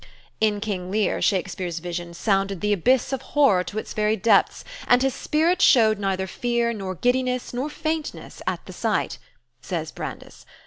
[0.39, 5.03] "In 'King Lear,' Shakespeare's vision sounded the abyss of horror to its very depths, and
[5.03, 9.19] his spirit showed neither fear, nor giddiness, nor faintness, at the sight,"
[9.61, 10.47] says Brandes.